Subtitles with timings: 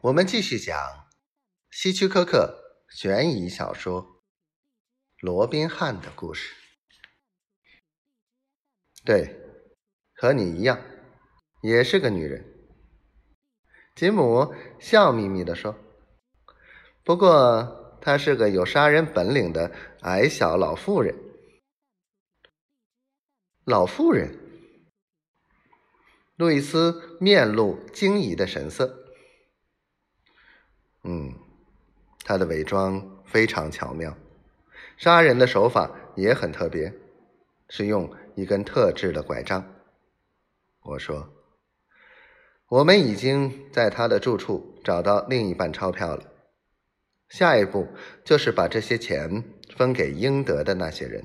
[0.00, 1.08] 我们继续讲
[1.72, 4.04] 希区柯克悬疑小说
[5.18, 6.54] 《罗宾汉的故事》。
[9.04, 9.36] 对，
[10.14, 10.80] 和你一样，
[11.62, 12.44] 也是个女人。
[13.96, 15.76] 吉姆笑眯眯地说
[17.02, 21.12] ：“不过她是个有杀人本领的矮小老妇人。”
[23.66, 24.32] 老妇人，
[26.36, 28.97] 路易斯面露惊疑的神色。
[31.04, 31.32] 嗯，
[32.24, 34.16] 他的伪装非常巧妙，
[34.96, 36.92] 杀人的手法也很特别，
[37.68, 39.64] 是用一根特制的拐杖。
[40.82, 41.32] 我说
[42.68, 46.24] ：“我们已经在他的住处找到另一半钞票了，
[47.28, 47.86] 下一步
[48.24, 49.44] 就是把这些钱
[49.76, 51.24] 分给应得的那些人。”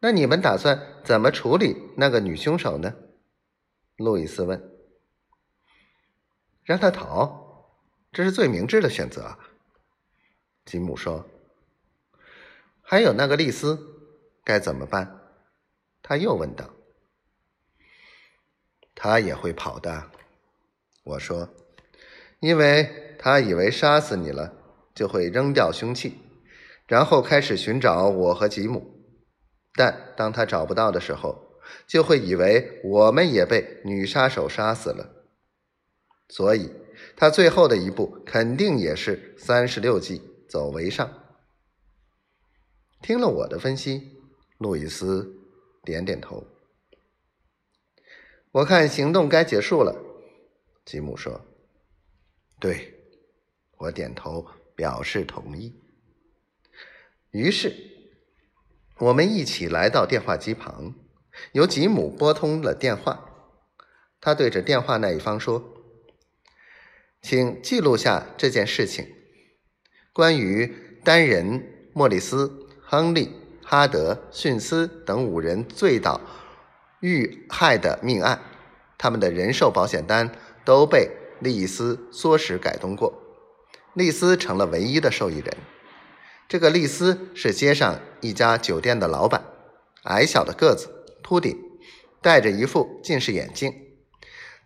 [0.00, 2.94] 那你们打算怎么处理那个女凶手呢？
[3.96, 4.77] 路易斯问。
[6.68, 7.64] 让他逃，
[8.12, 9.38] 这是最明智的选择。
[10.66, 11.26] 吉姆说
[12.84, 13.78] ：“还有那个丽丝，
[14.44, 15.18] 该怎么办？”
[16.04, 16.68] 他又问道。
[18.94, 20.10] “他也会跑的。”
[21.04, 21.48] 我说
[22.40, 24.52] ，“因为他以为杀死你了，
[24.94, 26.18] 就会扔掉凶器，
[26.86, 28.94] 然后开始寻找我和吉姆。
[29.72, 31.50] 但当他找不到的时候，
[31.86, 35.14] 就会以为我们也被女杀手杀死了。”
[36.30, 36.70] 所以，
[37.16, 41.10] 他最后的一步肯定也是三十六计，走为上。
[43.00, 44.20] 听了我的分析，
[44.58, 45.34] 路易斯
[45.84, 46.46] 点点头。
[48.52, 49.96] 我看行动该结束了，
[50.84, 51.40] 吉姆说。
[52.60, 52.94] 对，
[53.78, 55.80] 我点头表示同意。
[57.30, 57.74] 于是，
[58.98, 60.94] 我们一起来到电话机旁，
[61.52, 63.30] 由吉姆拨通了电话。
[64.20, 65.76] 他对着电话那一方说。
[67.20, 69.06] 请记录下这件事情：
[70.12, 70.72] 关于
[71.04, 76.20] 丹人、莫里斯、亨利、哈德、逊斯等五人醉倒
[77.00, 78.40] 遇害的命案，
[78.96, 80.30] 他们的人寿保险单
[80.64, 83.12] 都被丽斯唆使改动过，
[83.94, 85.56] 丽斯成了唯一的受益人。
[86.48, 89.44] 这个丽斯是街上一家酒店的老板，
[90.04, 90.88] 矮小的个子，
[91.22, 91.58] 秃顶，
[92.22, 93.87] 戴着一副近视眼镜。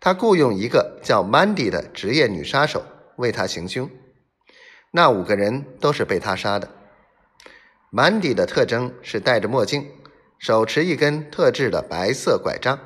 [0.05, 2.83] 他雇佣一个叫曼迪的职业女杀手
[3.15, 3.89] 为他行凶，
[4.91, 6.69] 那五个人都是被他杀的。
[7.89, 9.89] 曼迪的特征是戴着墨镜，
[10.41, 12.81] 手持一根特制的白色拐杖，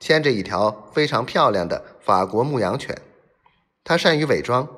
[0.00, 3.00] 牵着一条非常漂亮的法国牧羊犬。
[3.84, 4.68] 他善于伪装，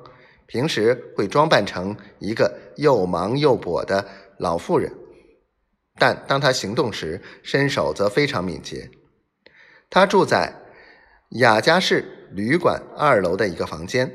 [0.45, 4.07] 平时会装扮成一个又忙又跛的
[4.37, 4.93] 老妇人，
[5.97, 8.91] 但当他行动时，身手则非常敏捷。
[9.89, 10.59] 他住在。
[11.33, 14.11] 雅加士旅馆二楼的一个房间。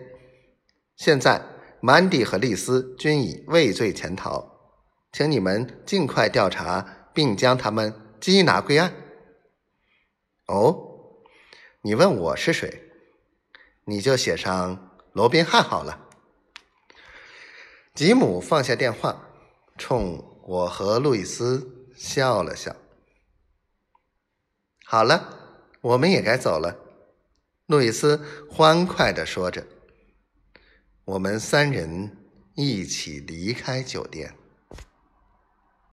[0.95, 1.43] 现在，
[1.81, 4.77] 曼迪和丽丝均已畏罪潜逃，
[5.13, 8.93] 请你们尽快调查，并将他们缉拿归案。
[10.47, 11.25] 哦，
[11.83, 12.83] 你问我是谁，
[13.85, 16.09] 你就写上罗宾汉好了。
[17.95, 19.29] 吉姆放下电话，
[19.77, 22.77] 冲我和路易斯笑了笑。
[24.85, 26.85] 好了，我们也该走了。
[27.69, 28.19] 路易斯
[28.49, 29.67] 欢快地说着
[31.05, 32.17] ：“我们三人
[32.55, 34.33] 一起离开酒店。”